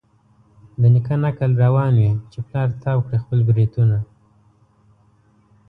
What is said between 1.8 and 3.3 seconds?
وي چي پلار تاو کړي